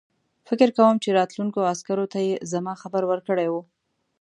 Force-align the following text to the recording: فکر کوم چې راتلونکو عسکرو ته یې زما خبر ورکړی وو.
فکر 0.47 0.69
کوم 0.77 0.95
چې 1.03 1.09
راتلونکو 1.19 1.69
عسکرو 1.73 2.05
ته 2.13 2.19
یې 2.27 2.33
زما 2.51 2.73
خبر 2.81 3.03
ورکړی 3.07 3.47
وو. 3.49 3.61